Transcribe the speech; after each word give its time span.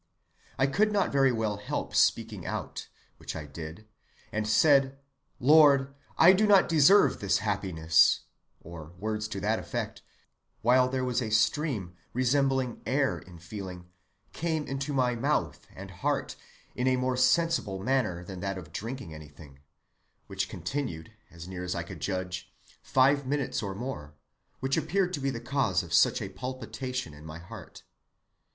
I 0.57 0.65
could 0.65 0.91
not 0.91 1.11
very 1.11 1.31
well 1.31 1.57
help 1.57 1.93
speaking 1.93 2.43
out, 2.43 2.87
which 3.17 3.35
I 3.35 3.45
did, 3.45 3.87
and 4.31 4.47
said, 4.47 4.97
Lord, 5.39 5.93
I 6.17 6.33
do 6.33 6.47
not 6.47 6.67
deserve 6.67 7.19
this 7.19 7.37
happiness, 7.37 8.21
or 8.61 8.93
words 8.97 9.27
to 9.27 9.39
that 9.41 9.59
effect, 9.59 10.01
while 10.63 10.89
there 10.89 11.05
was 11.05 11.21
a 11.21 11.29
stream 11.29 11.93
(resembling 12.13 12.81
air 12.87 13.19
in 13.19 13.37
feeling) 13.37 13.91
came 14.33 14.65
into 14.65 14.91
my 14.91 15.13
mouth 15.13 15.67
and 15.75 15.91
heart 15.91 16.35
in 16.73 16.87
a 16.87 16.95
more 16.97 17.15
sensible 17.15 17.77
manner 17.77 18.23
than 18.23 18.39
that 18.39 18.57
of 18.57 18.73
drinking 18.73 19.13
anything, 19.13 19.59
which 20.25 20.49
continued, 20.49 21.11
as 21.29 21.47
near 21.47 21.63
as 21.63 21.75
I 21.75 21.83
could 21.83 21.99
judge, 21.99 22.51
five 22.81 23.27
minutes 23.27 23.61
or 23.61 23.75
more, 23.75 24.15
which 24.61 24.77
appeared 24.77 25.13
to 25.13 25.19
be 25.19 25.29
the 25.29 25.39
cause 25.39 25.83
of 25.83 25.93
such 25.93 26.23
a 26.23 26.29
palpitation 26.29 27.13
of 27.13 27.23
my 27.23 27.37
heart. 27.37 27.83